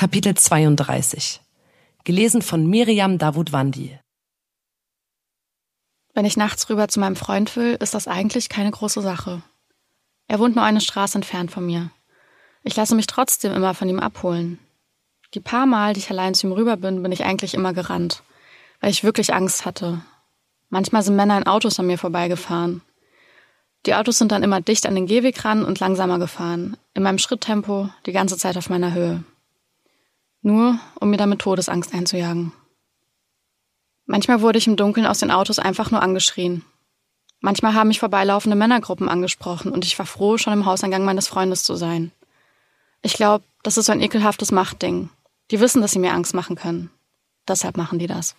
Kapitel 0.00 0.34
32. 0.34 1.42
Gelesen 2.04 2.40
von 2.40 2.66
Miriam 2.66 3.18
Davutwandi. 3.18 3.98
Wenn 6.14 6.24
ich 6.24 6.38
nachts 6.38 6.70
rüber 6.70 6.88
zu 6.88 7.00
meinem 7.00 7.16
Freund 7.16 7.54
will, 7.54 7.76
ist 7.78 7.92
das 7.92 8.08
eigentlich 8.08 8.48
keine 8.48 8.70
große 8.70 9.02
Sache. 9.02 9.42
Er 10.26 10.38
wohnt 10.38 10.56
nur 10.56 10.64
eine 10.64 10.80
Straße 10.80 11.18
entfernt 11.18 11.50
von 11.50 11.66
mir. 11.66 11.90
Ich 12.62 12.76
lasse 12.76 12.94
mich 12.94 13.08
trotzdem 13.08 13.52
immer 13.52 13.74
von 13.74 13.90
ihm 13.90 14.00
abholen. 14.00 14.58
Die 15.34 15.40
paar 15.40 15.66
Mal, 15.66 15.92
die 15.92 16.00
ich 16.00 16.10
allein 16.10 16.32
zu 16.32 16.46
ihm 16.46 16.54
rüber 16.54 16.78
bin, 16.78 17.02
bin 17.02 17.12
ich 17.12 17.26
eigentlich 17.26 17.52
immer 17.52 17.74
gerannt, 17.74 18.22
weil 18.80 18.92
ich 18.92 19.04
wirklich 19.04 19.34
Angst 19.34 19.66
hatte. 19.66 20.00
Manchmal 20.70 21.02
sind 21.02 21.16
Männer 21.16 21.36
in 21.36 21.46
Autos 21.46 21.78
an 21.78 21.86
mir 21.86 21.98
vorbeigefahren. 21.98 22.80
Die 23.84 23.94
Autos 23.94 24.16
sind 24.16 24.32
dann 24.32 24.44
immer 24.44 24.62
dicht 24.62 24.86
an 24.86 24.94
den 24.94 25.04
Gehweg 25.04 25.44
ran 25.44 25.62
und 25.62 25.78
langsamer 25.78 26.18
gefahren, 26.18 26.78
in 26.94 27.02
meinem 27.02 27.18
Schritttempo, 27.18 27.90
die 28.06 28.12
ganze 28.12 28.38
Zeit 28.38 28.56
auf 28.56 28.70
meiner 28.70 28.94
Höhe. 28.94 29.24
Nur, 30.42 30.78
um 30.98 31.10
mir 31.10 31.16
damit 31.16 31.40
Todesangst 31.40 31.92
einzujagen. 31.92 32.52
Manchmal 34.06 34.40
wurde 34.40 34.58
ich 34.58 34.66
im 34.66 34.76
Dunkeln 34.76 35.06
aus 35.06 35.18
den 35.18 35.30
Autos 35.30 35.58
einfach 35.58 35.90
nur 35.90 36.02
angeschrien. 36.02 36.64
Manchmal 37.40 37.74
haben 37.74 37.88
mich 37.88 38.00
vorbeilaufende 38.00 38.56
Männergruppen 38.56 39.08
angesprochen 39.08 39.72
und 39.72 39.84
ich 39.84 39.98
war 39.98 40.06
froh, 40.06 40.36
schon 40.36 40.52
im 40.52 40.66
Hauseingang 40.66 41.04
meines 41.04 41.28
Freundes 41.28 41.62
zu 41.62 41.76
sein. 41.76 42.12
Ich 43.02 43.14
glaube, 43.14 43.44
das 43.62 43.78
ist 43.78 43.86
so 43.86 43.92
ein 43.92 44.00
ekelhaftes 44.00 44.52
Machtding. 44.52 45.10
Die 45.50 45.60
wissen, 45.60 45.80
dass 45.80 45.92
sie 45.92 45.98
mir 45.98 46.12
Angst 46.12 46.34
machen 46.34 46.56
können. 46.56 46.90
Deshalb 47.48 47.76
machen 47.76 47.98
die 47.98 48.06
das. 48.06 48.34